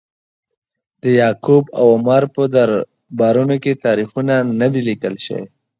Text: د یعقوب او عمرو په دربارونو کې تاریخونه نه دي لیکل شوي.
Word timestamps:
د 1.01 1.03
یعقوب 1.21 1.63
او 1.79 1.85
عمرو 1.95 2.33
په 2.35 2.43
دربارونو 2.55 3.55
کې 3.63 3.81
تاریخونه 3.85 4.35
نه 4.59 4.67
دي 4.73 4.81
لیکل 4.89 5.15
شوي. 5.25 5.47